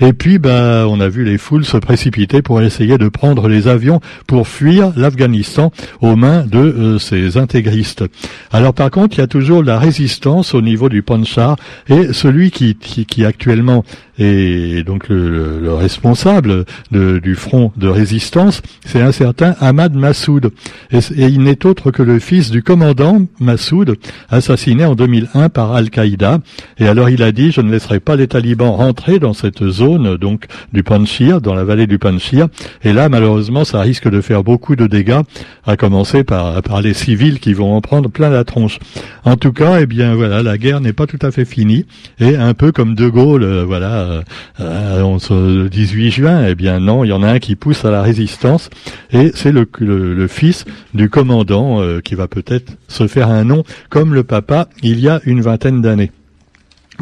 Et 0.00 0.12
puis, 0.12 0.38
bah, 0.38 0.86
on 0.88 1.00
a 1.00 1.08
vu 1.08 1.24
les 1.24 1.37
foules 1.38 1.64
se 1.64 1.76
précipiter 1.76 2.42
pour 2.42 2.60
essayer 2.60 2.98
de 2.98 3.08
prendre 3.08 3.48
les 3.48 3.68
avions 3.68 4.00
pour 4.26 4.48
fuir 4.48 4.92
l'Afghanistan 4.96 5.72
aux 6.00 6.16
mains 6.16 6.44
de 6.44 6.58
euh, 6.58 6.98
ces 6.98 7.36
intégristes. 7.36 8.04
Alors 8.52 8.74
par 8.74 8.90
contre, 8.90 9.16
il 9.16 9.20
y 9.20 9.24
a 9.24 9.26
toujours 9.26 9.62
la 9.62 9.78
résistance 9.78 10.54
au 10.54 10.60
niveau 10.60 10.88
du 10.88 11.02
Panchar 11.02 11.56
et 11.88 12.12
celui 12.12 12.50
qui, 12.50 12.74
qui, 12.74 13.24
actuellement 13.24 13.84
est 14.18 14.84
donc 14.84 15.08
le, 15.08 15.74
responsable 15.74 16.64
du 16.90 17.34
front 17.34 17.72
de 17.76 17.88
résistance, 17.88 18.62
c'est 18.84 19.00
un 19.00 19.12
certain 19.12 19.54
Ahmad 19.60 19.94
Massoud. 19.94 20.50
Et, 20.90 20.98
il 21.16 21.42
n'est 21.42 21.66
autre 21.66 21.90
que 21.90 22.02
le 22.02 22.18
fils 22.18 22.50
du 22.50 22.62
commandant 22.62 23.22
Massoud, 23.38 23.96
assassiné 24.28 24.84
en 24.84 24.94
2001 24.94 25.50
par 25.50 25.72
Al-Qaïda. 25.72 26.40
Et 26.78 26.88
alors 26.88 27.10
il 27.10 27.22
a 27.22 27.32
dit, 27.32 27.52
je 27.52 27.60
ne 27.60 27.70
laisserai 27.70 28.00
pas 28.00 28.16
les 28.16 28.26
talibans 28.26 28.70
rentrer 28.70 29.18
dans 29.18 29.34
cette 29.34 29.68
zone 29.68 30.16
donc 30.16 30.46
du 30.72 30.82
Panchir 30.82 31.27
dans 31.36 31.54
la 31.54 31.64
vallée 31.64 31.86
du 31.86 31.98
Panchir. 31.98 32.48
Et 32.82 32.92
là, 32.92 33.08
malheureusement, 33.08 33.64
ça 33.64 33.80
risque 33.80 34.08
de 34.08 34.20
faire 34.20 34.42
beaucoup 34.42 34.76
de 34.76 34.86
dégâts, 34.86 35.20
à 35.66 35.76
commencer 35.76 36.24
par, 36.24 36.62
les 36.82 36.94
civils 36.94 37.40
qui 37.40 37.52
vont 37.52 37.74
en 37.74 37.80
prendre 37.80 38.08
plein 38.08 38.30
la 38.30 38.44
tronche. 38.44 38.78
En 39.24 39.36
tout 39.36 39.52
cas, 39.52 39.80
eh 39.80 39.86
bien, 39.86 40.14
voilà, 40.14 40.42
la 40.42 40.58
guerre 40.58 40.80
n'est 40.80 40.92
pas 40.92 41.06
tout 41.06 41.18
à 41.22 41.30
fait 41.30 41.44
finie. 41.44 41.86
Et 42.20 42.36
un 42.36 42.54
peu 42.54 42.72
comme 42.72 42.94
De 42.94 43.08
Gaulle, 43.08 43.42
euh, 43.42 43.64
voilà, 43.64 44.22
euh, 44.60 45.18
le 45.30 45.68
18 45.68 46.10
juin, 46.10 46.46
eh 46.48 46.54
bien, 46.54 46.80
non, 46.80 47.04
il 47.04 47.08
y 47.08 47.12
en 47.12 47.22
a 47.22 47.28
un 47.28 47.38
qui 47.38 47.56
pousse 47.56 47.84
à 47.84 47.90
la 47.90 48.02
résistance. 48.02 48.70
Et 49.12 49.32
c'est 49.34 49.52
le, 49.52 49.66
le, 49.80 50.28
fils 50.28 50.64
du 50.94 51.10
commandant 51.10 51.80
euh, 51.80 52.00
qui 52.00 52.14
va 52.14 52.28
peut-être 52.28 52.72
se 52.88 53.06
faire 53.06 53.28
un 53.28 53.44
nom 53.44 53.64
comme 53.90 54.14
le 54.14 54.24
papa 54.24 54.68
il 54.82 55.00
y 55.00 55.08
a 55.08 55.20
une 55.24 55.40
vingtaine 55.40 55.82
d'années. 55.82 56.10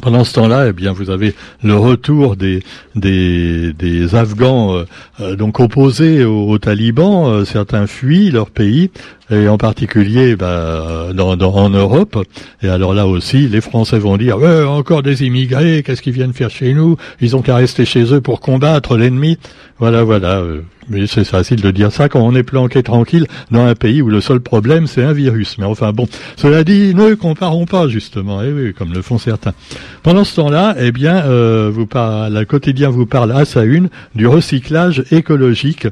Pendant 0.02 0.24
ce 0.24 0.34
temps-là, 0.34 0.68
eh 0.68 0.72
bien, 0.72 0.92
vous 0.92 1.08
avez 1.08 1.34
le 1.62 1.74
retour 1.74 2.36
des 2.36 2.62
des, 2.94 3.72
des 3.72 4.14
Afghans 4.14 4.76
euh, 4.76 4.84
euh, 5.20 5.36
donc 5.36 5.58
opposés 5.58 6.24
aux, 6.24 6.58
talibans. 6.58 7.26
Euh, 7.26 7.44
certains 7.44 7.86
fuient 7.86 8.30
leur 8.30 8.50
pays 8.50 8.90
et 9.30 9.48
en 9.48 9.58
particulier 9.58 10.36
bah, 10.36 11.08
dans, 11.14 11.36
en 11.36 11.70
Europe. 11.70 12.24
Et 12.62 12.68
alors 12.68 12.94
là 12.94 13.06
aussi, 13.06 13.48
les 13.48 13.60
Français 13.60 13.98
vont 13.98 14.16
dire 14.16 14.38
encore 14.68 15.02
des 15.02 15.24
immigrés, 15.24 15.82
qu'est-ce 15.84 16.02
qu'ils 16.02 16.12
viennent 16.12 16.32
faire 16.32 16.50
chez 16.50 16.74
nous? 16.74 16.96
Ils 17.20 17.36
ont 17.36 17.42
qu'à 17.42 17.56
rester 17.56 17.84
chez 17.84 18.12
eux 18.14 18.20
pour 18.20 18.40
combattre 18.40 18.96
l'ennemi. 18.96 19.38
Voilà, 19.78 20.04
voilà. 20.04 20.42
Mais 20.88 21.06
c'est 21.06 21.24
facile 21.24 21.60
de 21.60 21.70
dire 21.70 21.90
ça 21.90 22.08
quand 22.08 22.20
on 22.20 22.34
est 22.34 22.44
planqué 22.44 22.82
tranquille 22.82 23.26
dans 23.50 23.66
un 23.66 23.74
pays 23.74 24.02
où 24.02 24.08
le 24.08 24.20
seul 24.20 24.40
problème 24.40 24.86
c'est 24.86 25.02
un 25.02 25.12
virus. 25.12 25.58
Mais 25.58 25.64
enfin 25.64 25.92
bon, 25.92 26.06
cela 26.36 26.62
dit, 26.62 26.94
ne 26.94 27.14
comparons 27.14 27.66
pas 27.66 27.88
justement, 27.88 28.40
eh 28.42 28.52
oui, 28.52 28.72
comme 28.72 28.92
le 28.92 29.02
font 29.02 29.18
certains. 29.18 29.52
Pendant 30.02 30.22
ce 30.22 30.36
temps-là, 30.36 30.76
eh 30.78 30.92
bien, 30.92 31.24
euh, 31.24 31.70
vous 31.72 31.86
parle, 31.86 32.32
la 32.32 32.44
quotidien 32.44 32.88
vous 32.88 33.06
parle 33.06 33.32
à 33.32 33.44
sa 33.44 33.64
une 33.64 33.88
du 34.14 34.28
recyclage 34.28 35.02
écologique 35.10 35.88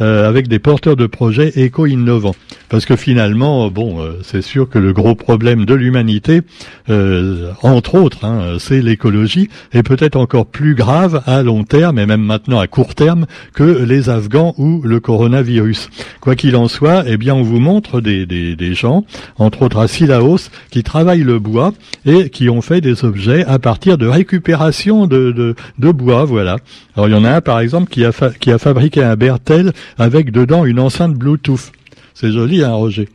euh, 0.00 0.28
avec 0.28 0.46
des 0.46 0.60
porteurs 0.60 0.96
de 0.96 1.06
projets 1.06 1.52
éco-innovants. 1.56 2.36
Parce 2.76 2.84
que 2.84 2.96
finalement, 2.96 3.70
bon, 3.70 4.02
euh, 4.02 4.18
c'est 4.22 4.42
sûr 4.42 4.68
que 4.68 4.78
le 4.78 4.92
gros 4.92 5.14
problème 5.14 5.64
de 5.64 5.72
l'humanité, 5.72 6.42
euh, 6.90 7.52
entre 7.62 7.94
autres, 7.94 8.26
hein, 8.26 8.58
c'est 8.58 8.82
l'écologie, 8.82 9.48
et 9.72 9.82
peut-être 9.82 10.16
encore 10.16 10.44
plus 10.44 10.74
grave 10.74 11.22
à 11.24 11.42
long 11.42 11.64
terme, 11.64 11.98
et 11.98 12.04
même 12.04 12.20
maintenant 12.20 12.58
à 12.58 12.66
court 12.66 12.94
terme, 12.94 13.24
que 13.54 13.62
les 13.62 14.10
Afghans 14.10 14.54
ou 14.58 14.82
le 14.82 15.00
coronavirus. 15.00 15.88
Quoi 16.20 16.36
qu'il 16.36 16.54
en 16.54 16.68
soit, 16.68 17.04
eh 17.06 17.16
bien, 17.16 17.34
on 17.34 17.40
vous 17.40 17.60
montre 17.60 18.02
des, 18.02 18.26
des, 18.26 18.56
des 18.56 18.74
gens, 18.74 19.06
entre 19.38 19.62
autres 19.62 19.78
à 19.78 19.88
Silaos, 19.88 20.50
qui 20.70 20.82
travaillent 20.82 21.24
le 21.24 21.38
bois 21.38 21.72
et 22.04 22.28
qui 22.28 22.50
ont 22.50 22.60
fait 22.60 22.82
des 22.82 23.06
objets 23.06 23.42
à 23.46 23.58
partir 23.58 23.96
de 23.96 24.06
récupération 24.06 25.06
de, 25.06 25.32
de, 25.32 25.54
de 25.78 25.90
bois, 25.92 26.26
voilà. 26.26 26.58
Alors 26.94 27.08
il 27.08 27.12
y 27.12 27.16
en 27.16 27.24
a 27.24 27.36
un 27.36 27.40
par 27.40 27.60
exemple 27.60 27.90
qui 27.90 28.04
a, 28.04 28.10
qui 28.38 28.52
a 28.52 28.58
fabriqué 28.58 29.02
un 29.02 29.16
Bertel 29.16 29.72
avec 29.96 30.30
dedans 30.30 30.66
une 30.66 30.78
enceinte 30.78 31.14
Bluetooth. 31.14 31.72
C'est 32.18 32.32
joli, 32.32 32.64
hein, 32.64 32.72
Roger 32.72 33.08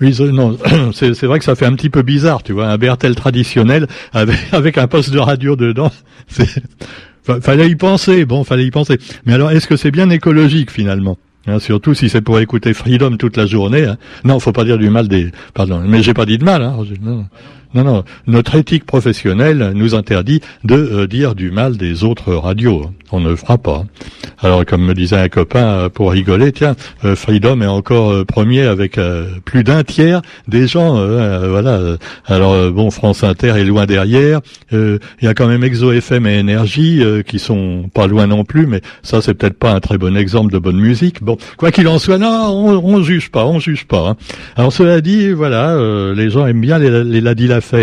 oui, 0.00 0.16
non, 0.32 0.56
c'est 0.92 1.24
vrai 1.24 1.40
que 1.40 1.44
ça 1.44 1.56
fait 1.56 1.66
un 1.66 1.74
petit 1.74 1.90
peu 1.90 2.02
bizarre, 2.02 2.44
tu 2.44 2.52
vois, 2.52 2.68
un 2.68 2.78
Bertel 2.78 3.16
traditionnel 3.16 3.88
avec, 4.12 4.78
un 4.78 4.86
poste 4.86 5.10
de 5.10 5.18
radio 5.18 5.56
dedans. 5.56 5.90
Fallait 7.42 7.68
y 7.68 7.74
penser, 7.74 8.24
bon, 8.24 8.44
fallait 8.44 8.64
y 8.64 8.70
penser. 8.70 8.96
Mais 9.26 9.34
alors, 9.34 9.50
est-ce 9.50 9.66
que 9.66 9.76
c'est 9.76 9.90
bien 9.90 10.08
écologique 10.08 10.70
finalement 10.70 11.18
hein, 11.46 11.58
Surtout 11.58 11.92
si 11.92 12.08
c'est 12.08 12.22
pour 12.22 12.38
écouter 12.38 12.72
Freedom 12.72 13.18
toute 13.18 13.36
la 13.36 13.44
journée. 13.44 13.84
Hein? 13.84 13.98
Non, 14.24 14.40
faut 14.40 14.52
pas 14.52 14.64
dire 14.64 14.78
du 14.78 14.88
mal 14.88 15.08
des. 15.08 15.30
Pardon, 15.52 15.82
mais 15.84 16.02
j'ai 16.02 16.14
pas 16.14 16.24
dit 16.24 16.38
de 16.38 16.44
mal. 16.44 16.62
Hein, 16.62 16.70
Roger. 16.70 16.94
Non, 17.74 17.84
non, 17.84 18.02
notre 18.26 18.54
éthique 18.54 18.86
professionnelle 18.86 19.72
nous 19.74 19.94
interdit 19.94 20.40
de 20.64 20.74
euh, 20.74 21.06
dire 21.06 21.34
du 21.34 21.50
mal 21.50 21.76
des 21.76 22.02
autres 22.02 22.32
radios. 22.32 22.86
On 23.12 23.20
ne 23.20 23.34
fera 23.34 23.58
pas. 23.58 23.84
Alors, 24.40 24.64
comme 24.64 24.84
me 24.84 24.94
disait 24.94 25.16
un 25.16 25.28
copain, 25.28 25.64
euh, 25.64 25.88
pour 25.90 26.12
rigoler, 26.12 26.52
tiens, 26.52 26.76
euh, 27.04 27.14
Freedom 27.14 27.60
est 27.60 27.66
encore 27.66 28.24
premier 28.24 28.62
avec 28.62 28.98
plus 29.44 29.64
d'un 29.64 29.84
tiers 29.84 30.22
des 30.46 30.66
gens. 30.66 30.94
voilà. 30.94 31.96
Alors, 32.26 32.70
bon, 32.70 32.90
France 32.90 33.22
Inter 33.22 33.54
est 33.56 33.64
loin 33.64 33.86
derrière. 33.86 34.40
Il 34.72 34.98
y 35.22 35.26
a 35.26 35.34
quand 35.34 35.46
même 35.46 35.62
Exo 35.64 35.92
FM 35.92 36.26
et 36.26 36.38
Énergie 36.38 37.02
qui 37.26 37.38
sont 37.38 37.90
pas 37.92 38.06
loin 38.06 38.26
non 38.26 38.44
plus, 38.44 38.66
mais 38.66 38.80
ça, 39.02 39.20
c'est 39.20 39.34
peut-être 39.34 39.58
pas 39.58 39.72
un 39.72 39.80
très 39.80 39.98
bon 39.98 40.16
exemple 40.16 40.52
de 40.52 40.58
bonne 40.58 40.78
musique. 40.78 41.22
Bon, 41.22 41.36
quoi 41.56 41.70
qu'il 41.70 41.88
en 41.88 41.98
soit, 41.98 42.18
non, 42.18 42.28
on, 42.28 42.96
on 42.96 43.02
juge 43.02 43.30
pas, 43.30 43.44
on 43.46 43.58
juge 43.58 43.86
pas. 43.86 44.10
Hein. 44.10 44.16
Alors, 44.56 44.72
cela 44.72 45.00
dit, 45.00 45.30
voilà, 45.30 45.76
les 46.14 46.30
gens 46.30 46.46
aiment 46.46 46.60
bien 46.60 46.78
les, 46.78 47.04
les 47.04 47.20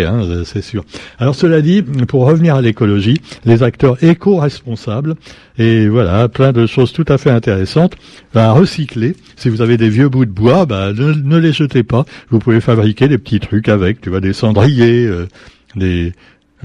hein, 0.04 0.44
sûr. 0.62 0.84
Alors 1.20 1.36
cela 1.36 1.62
dit, 1.62 1.82
pour 1.82 2.26
revenir 2.26 2.56
à 2.56 2.62
l'écologie, 2.62 3.22
les 3.46 3.64
acteurs 3.64 4.04
éco-responsables, 4.04 5.16
et 5.58 5.88
voilà, 5.88 6.28
plein 6.28 6.52
de 6.52 6.66
choses 6.66 6.92
tout 6.92 7.06
à 7.08 7.18
fait 7.18 7.30
intéressantes 7.30 7.96
à 8.34 8.52
recycler. 8.52 9.16
Si 9.36 9.50
vous 9.50 9.62
avez 9.62 9.78
des 9.78 9.90
vieux 9.90 10.10
bouts 10.10 10.26
de 10.26 10.32
bois, 10.32 10.66
bah, 10.66 10.92
ne, 10.94 11.38
les 11.38 11.54
jetez 11.54 11.84
pas. 11.84 12.06
Vous 12.30 12.40
pouvez 12.40 12.62
fabriquer 12.62 13.08
des 13.08 13.18
petits 13.18 13.40
trucs 13.40 13.70
avec, 13.70 14.02
tu 14.02 14.10
vois, 14.10 14.20
des 14.20 14.34
cendriers, 14.34 15.06
euh, 15.06 15.28
des 15.76 16.14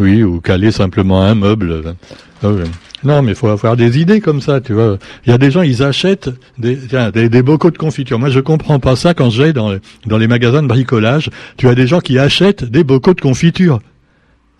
oui, 0.01 0.23
ou 0.23 0.41
caler 0.41 0.73
simplement 0.73 1.23
un 1.23 1.35
meuble. 1.35 1.95
Ah 2.43 2.49
non, 3.05 3.23
mais 3.23 3.33
il 3.33 3.35
faut 3.35 3.49
avoir 3.49 3.77
des 3.77 3.99
idées 3.99 4.21
comme 4.21 4.41
ça, 4.41 4.61
tu 4.61 4.73
vois. 4.73 4.99
Il 5.25 5.31
y 5.31 5.33
a 5.33 5.39
des 5.39 5.51
gens, 5.51 5.63
ils 5.63 5.83
achètent 5.83 6.31
des, 6.59 7.43
bocaux 7.43 7.71
de 7.71 7.79
confiture. 7.79 8.19
Moi, 8.19 8.31
je 8.31 8.41
comprends 8.41 8.79
pas 8.79 8.97
ça 8.97 9.15
quand 9.15 9.31
j'ai 9.31 9.53
dans, 9.53 9.75
dans 10.07 10.19
les 10.19 10.27
magasins 10.27 10.63
de 10.63 10.69
bricolage. 10.69 11.31
Tu 11.57 11.69
as 11.69 11.75
des 11.75 11.87
gens 11.87 12.01
qui 12.01 12.19
achètent 12.19 12.65
des 12.65 12.85
bocaux 12.85 13.15
de 13.15 13.21
confiture. 13.21 13.81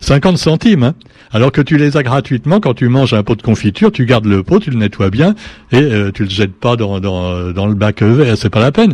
50 0.01 0.37
centimes, 0.37 0.83
hein. 0.83 0.93
alors 1.31 1.51
que 1.51 1.61
tu 1.61 1.77
les 1.77 1.95
as 1.95 2.03
gratuitement 2.03 2.59
quand 2.59 2.73
tu 2.73 2.89
manges 2.89 3.13
un 3.13 3.23
pot 3.23 3.35
de 3.35 3.41
confiture, 3.41 3.91
tu 3.91 4.05
gardes 4.05 4.25
le 4.25 4.43
pot, 4.43 4.59
tu 4.59 4.71
le 4.71 4.77
nettoies 4.77 5.09
bien 5.09 5.35
et 5.71 5.77
euh, 5.77 6.11
tu 6.11 6.23
le 6.23 6.29
jettes 6.29 6.53
pas 6.53 6.75
dans, 6.75 6.99
dans, 6.99 7.51
dans 7.53 7.67
le 7.67 7.75
bac 7.75 8.01
vert, 8.01 8.35
c'est 8.35 8.49
pas 8.49 8.59
la 8.59 8.71
peine. 8.71 8.93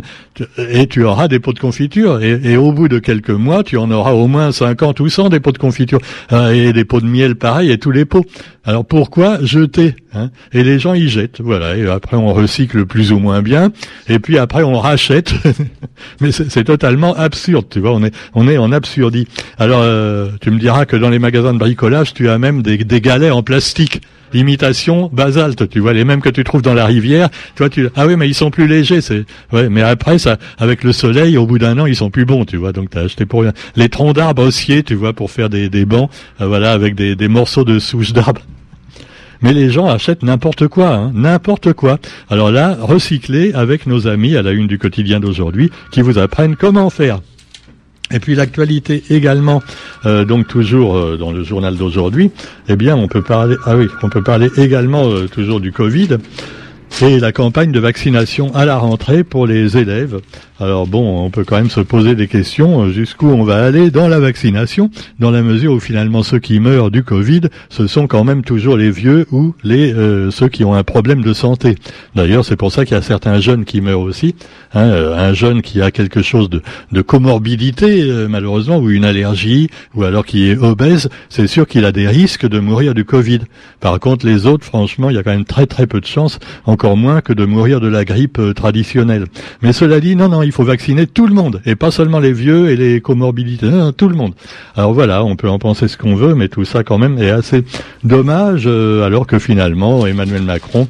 Et 0.58 0.86
tu 0.86 1.04
auras 1.04 1.26
des 1.26 1.40
pots 1.40 1.52
de 1.52 1.58
confiture 1.58 2.22
et, 2.22 2.38
et, 2.44 2.56
au 2.56 2.72
bout 2.72 2.88
de 2.88 2.98
quelques 2.98 3.30
mois, 3.30 3.64
tu 3.64 3.76
en 3.76 3.90
auras 3.90 4.12
au 4.12 4.28
moins 4.28 4.52
50 4.52 5.00
ou 5.00 5.08
100 5.08 5.30
des 5.30 5.40
pots 5.40 5.52
de 5.52 5.58
confiture 5.58 5.98
hein, 6.30 6.50
et 6.50 6.72
des 6.72 6.84
pots 6.84 7.00
de 7.00 7.06
miel 7.06 7.34
pareil 7.34 7.70
et 7.70 7.78
tous 7.78 7.90
les 7.90 8.04
pots. 8.04 8.24
Alors 8.64 8.84
pourquoi 8.84 9.38
jeter 9.42 9.96
hein? 10.12 10.30
Et 10.52 10.62
les 10.62 10.78
gens 10.78 10.92
y 10.92 11.08
jettent, 11.08 11.40
voilà. 11.40 11.76
Et 11.76 11.88
après 11.88 12.18
on 12.18 12.34
recycle 12.34 12.84
plus 12.84 13.12
ou 13.12 13.18
moins 13.18 13.40
bien 13.40 13.72
et 14.08 14.18
puis 14.18 14.36
après 14.36 14.62
on 14.62 14.78
rachète. 14.78 15.32
Mais 16.20 16.32
c'est 16.32 16.64
totalement 16.64 17.14
absurde, 17.14 17.66
tu 17.70 17.80
vois. 17.80 17.92
On 17.92 18.04
est 18.04 18.14
on 18.34 18.46
est 18.46 18.58
en 18.58 18.70
absurdie. 18.70 19.26
Alors 19.58 19.80
euh, 19.82 20.28
tu 20.42 20.50
me 20.50 20.58
diras 20.58 20.84
que 20.84 20.96
dans 20.98 21.10
les 21.10 21.18
magasins 21.18 21.52
de 21.52 21.58
bricolage, 21.58 22.14
tu 22.14 22.28
as 22.28 22.38
même 22.38 22.62
des, 22.62 22.78
galets 23.00 23.32
en 23.32 23.42
plastique 23.42 24.00
imitation 24.34 25.08
basalte, 25.12 25.70
tu 25.70 25.80
vois, 25.80 25.94
les 25.94 26.04
mêmes 26.04 26.20
que 26.20 26.28
tu 26.28 26.44
trouves 26.44 26.60
dans 26.60 26.74
la 26.74 26.84
rivière. 26.84 27.30
Toi, 27.56 27.70
tu 27.70 27.88
ah 27.96 28.06
oui, 28.06 28.16
mais 28.16 28.28
ils 28.28 28.34
sont 28.34 28.50
plus 28.50 28.66
légers, 28.66 29.00
c'est 29.00 29.24
ouais, 29.52 29.70
mais 29.70 29.82
après 29.82 30.18
ça, 30.18 30.36
avec 30.58 30.84
le 30.84 30.92
soleil, 30.92 31.38
au 31.38 31.46
bout 31.46 31.58
d'un 31.58 31.78
an, 31.78 31.86
ils 31.86 31.96
sont 31.96 32.10
plus 32.10 32.26
bons, 32.26 32.44
tu 32.44 32.58
vois. 32.58 32.72
Donc 32.72 32.90
t'as 32.90 33.04
acheté 33.04 33.24
pour 33.24 33.42
rien. 33.42 33.52
Les 33.74 33.88
troncs 33.88 34.14
d'arbres 34.14 34.42
haussiers, 34.42 34.82
tu 34.82 34.94
vois, 34.94 35.14
pour 35.14 35.30
faire 35.30 35.48
des, 35.48 35.70
des 35.70 35.86
bancs, 35.86 36.10
euh, 36.40 36.46
voilà, 36.46 36.72
avec 36.72 36.94
des, 36.94 37.16
des 37.16 37.28
morceaux 37.28 37.64
de 37.64 37.78
souches 37.78 38.12
d'arbres. 38.12 38.42
Mais 39.40 39.52
les 39.52 39.70
gens 39.70 39.86
achètent 39.86 40.22
n'importe 40.22 40.68
quoi, 40.68 40.94
hein, 40.94 41.12
n'importe 41.14 41.72
quoi. 41.72 41.98
Alors 42.28 42.50
là, 42.50 42.76
recycler 42.80 43.52
avec 43.54 43.86
nos 43.86 44.08
amis 44.08 44.36
à 44.36 44.42
la 44.42 44.50
une 44.50 44.66
du 44.66 44.78
quotidien 44.78 45.20
d'aujourd'hui, 45.20 45.70
qui 45.92 46.02
vous 46.02 46.18
apprennent 46.18 46.56
comment 46.56 46.90
faire. 46.90 47.20
Et 48.10 48.20
puis 48.20 48.34
l'actualité 48.34 49.02
également, 49.10 49.62
euh, 50.06 50.24
donc 50.24 50.48
toujours 50.48 50.96
euh, 50.96 51.16
dans 51.16 51.30
le 51.30 51.44
journal 51.44 51.76
d'aujourd'hui, 51.76 52.30
eh 52.68 52.76
bien 52.76 52.96
on 52.96 53.06
peut 53.06 53.22
parler, 53.22 53.56
ah 53.66 53.76
oui, 53.76 53.86
on 54.02 54.08
peut 54.08 54.22
parler 54.22 54.48
également 54.56 55.08
euh, 55.08 55.28
toujours 55.28 55.60
du 55.60 55.72
Covid 55.72 56.16
et 57.02 57.20
la 57.20 57.32
campagne 57.32 57.72
de 57.72 57.80
vaccination 57.80 58.54
à 58.54 58.64
la 58.64 58.76
rentrée 58.76 59.24
pour 59.24 59.46
les 59.46 59.76
élèves. 59.76 60.20
Alors 60.60 60.88
bon, 60.88 61.24
on 61.24 61.30
peut 61.30 61.44
quand 61.44 61.56
même 61.56 61.70
se 61.70 61.80
poser 61.80 62.16
des 62.16 62.26
questions 62.26 62.82
euh, 62.82 62.90
jusqu'où 62.90 63.28
on 63.28 63.44
va 63.44 63.64
aller 63.64 63.92
dans 63.92 64.08
la 64.08 64.18
vaccination, 64.18 64.90
dans 65.20 65.30
la 65.30 65.42
mesure 65.42 65.74
où 65.74 65.78
finalement 65.78 66.24
ceux 66.24 66.40
qui 66.40 66.58
meurent 66.58 66.90
du 66.90 67.04
Covid, 67.04 67.42
ce 67.68 67.86
sont 67.86 68.08
quand 68.08 68.24
même 68.24 68.42
toujours 68.42 68.76
les 68.76 68.90
vieux 68.90 69.26
ou 69.30 69.54
les 69.62 69.92
euh, 69.92 70.32
ceux 70.32 70.48
qui 70.48 70.64
ont 70.64 70.74
un 70.74 70.82
problème 70.82 71.22
de 71.22 71.32
santé. 71.32 71.76
D'ailleurs, 72.16 72.44
c'est 72.44 72.56
pour 72.56 72.72
ça 72.72 72.84
qu'il 72.84 72.96
y 72.96 72.98
a 72.98 73.02
certains 73.02 73.38
jeunes 73.38 73.64
qui 73.64 73.80
meurent 73.80 74.00
aussi. 74.00 74.34
Hein, 74.74 74.88
euh, 74.88 75.16
un 75.16 75.32
jeune 75.32 75.62
qui 75.62 75.80
a 75.80 75.92
quelque 75.92 76.22
chose 76.22 76.50
de, 76.50 76.60
de 76.90 77.02
comorbidité, 77.02 78.26
malheureusement, 78.28 78.78
ou 78.78 78.90
une 78.90 79.04
allergie, 79.04 79.68
ou 79.94 80.02
alors 80.02 80.26
qui 80.26 80.50
est 80.50 80.56
obèse, 80.56 81.08
c'est 81.28 81.46
sûr 81.46 81.68
qu'il 81.68 81.84
a 81.84 81.92
des 81.92 82.08
risques 82.08 82.48
de 82.48 82.58
mourir 82.58 82.94
du 82.94 83.04
Covid. 83.04 83.40
Par 83.78 84.00
contre, 84.00 84.26
les 84.26 84.46
autres, 84.46 84.64
franchement, 84.64 85.08
il 85.08 85.14
y 85.14 85.18
a 85.18 85.22
quand 85.22 85.30
même 85.30 85.44
très 85.44 85.66
très 85.66 85.86
peu 85.86 86.00
de 86.00 86.06
chances, 86.06 86.40
encore 86.78 86.96
moins 86.96 87.22
que 87.22 87.32
de 87.32 87.44
mourir 87.44 87.80
de 87.80 87.88
la 87.88 88.04
grippe 88.04 88.40
traditionnelle. 88.54 89.24
Mais 89.62 89.72
cela 89.72 89.98
dit, 89.98 90.14
non, 90.14 90.28
non, 90.28 90.44
il 90.44 90.52
faut 90.52 90.62
vacciner 90.62 91.08
tout 91.08 91.26
le 91.26 91.34
monde, 91.34 91.60
et 91.66 91.74
pas 91.74 91.90
seulement 91.90 92.20
les 92.20 92.32
vieux 92.32 92.70
et 92.70 92.76
les 92.76 93.00
comorbidités, 93.00 93.68
tout 93.96 94.08
le 94.08 94.14
monde. 94.14 94.34
Alors 94.76 94.92
voilà, 94.92 95.24
on 95.24 95.34
peut 95.34 95.48
en 95.48 95.58
penser 95.58 95.88
ce 95.88 95.96
qu'on 95.96 96.14
veut, 96.14 96.36
mais 96.36 96.46
tout 96.46 96.64
ça 96.64 96.84
quand 96.84 96.98
même 96.98 97.18
est 97.18 97.30
assez 97.30 97.64
dommage, 98.04 98.62
euh, 98.66 99.04
alors 99.04 99.26
que 99.26 99.40
finalement 99.40 100.06
Emmanuel 100.06 100.42
Macron 100.42 100.86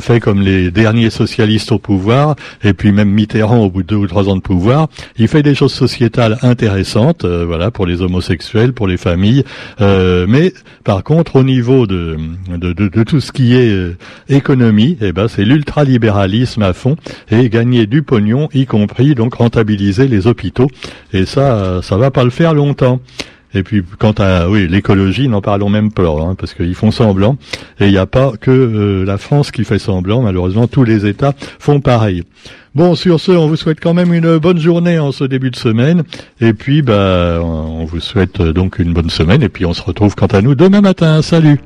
fait 0.00 0.20
comme 0.20 0.40
les 0.40 0.70
derniers 0.70 1.10
socialistes 1.10 1.70
au 1.70 1.78
pouvoir, 1.78 2.34
et 2.64 2.72
puis 2.72 2.90
même 2.90 3.10
Mitterrand 3.10 3.58
au 3.58 3.70
bout 3.70 3.82
de 3.82 3.88
deux 3.88 3.96
ou 3.96 4.06
trois 4.06 4.30
ans 4.30 4.36
de 4.36 4.40
pouvoir, 4.40 4.88
il 5.18 5.28
fait 5.28 5.42
des 5.42 5.54
choses 5.54 5.74
sociétales 5.74 6.38
intéressantes, 6.40 7.26
euh, 7.26 7.44
voilà, 7.46 7.70
pour 7.70 7.84
les 7.84 8.00
homosexuels, 8.00 8.72
pour 8.72 8.88
les 8.88 8.96
familles, 8.96 9.44
euh, 9.82 10.24
mais 10.26 10.54
par 10.82 11.04
contre 11.04 11.36
au 11.36 11.44
niveau 11.44 11.86
de, 11.86 12.16
de, 12.48 12.72
de, 12.72 13.02
tout 13.02 13.20
ce 13.20 13.32
qui 13.32 13.54
est 13.54 13.96
économie, 14.30 14.96
eh 15.02 15.12
ben 15.12 15.25
c'est 15.28 15.44
l'ultralibéralisme 15.44 16.62
à 16.62 16.72
fond, 16.72 16.96
et 17.30 17.48
gagner 17.48 17.86
du 17.86 18.02
pognon, 18.02 18.48
y 18.54 18.66
compris 18.66 19.14
donc 19.14 19.34
rentabiliser 19.34 20.08
les 20.08 20.26
hôpitaux. 20.26 20.68
Et 21.12 21.26
ça, 21.26 21.80
ça 21.82 21.96
va 21.96 22.10
pas 22.10 22.24
le 22.24 22.30
faire 22.30 22.54
longtemps. 22.54 23.00
Et 23.54 23.62
puis 23.62 23.82
quant 23.98 24.12
à 24.18 24.48
oui 24.48 24.68
l'écologie, 24.68 25.28
n'en 25.28 25.40
parlons 25.40 25.70
même 25.70 25.90
pas, 25.90 26.08
hein, 26.08 26.34
parce 26.34 26.52
qu'ils 26.52 26.74
font 26.74 26.90
semblant. 26.90 27.38
Et 27.80 27.86
il 27.86 27.92
n'y 27.92 27.98
a 27.98 28.06
pas 28.06 28.32
que 28.38 28.50
euh, 28.50 29.04
la 29.04 29.16
France 29.16 29.50
qui 29.50 29.64
fait 29.64 29.78
semblant, 29.78 30.20
malheureusement 30.20 30.66
tous 30.66 30.84
les 30.84 31.06
États 31.06 31.32
font 31.58 31.80
pareil. 31.80 32.22
Bon, 32.74 32.94
sur 32.94 33.18
ce, 33.18 33.32
on 33.32 33.48
vous 33.48 33.56
souhaite 33.56 33.80
quand 33.80 33.94
même 33.94 34.12
une 34.12 34.36
bonne 34.36 34.58
journée 34.58 34.98
en 34.98 35.10
ce 35.10 35.24
début 35.24 35.50
de 35.50 35.56
semaine. 35.56 36.02
Et 36.42 36.52
puis, 36.52 36.82
bah, 36.82 37.40
on 37.42 37.86
vous 37.86 38.00
souhaite 38.00 38.42
donc 38.42 38.78
une 38.78 38.92
bonne 38.92 39.08
semaine. 39.08 39.42
Et 39.42 39.48
puis, 39.48 39.64
on 39.64 39.72
se 39.72 39.80
retrouve 39.80 40.14
quant 40.14 40.26
à 40.26 40.42
nous 40.42 40.54
demain 40.54 40.82
matin. 40.82 41.22
Salut 41.22 41.58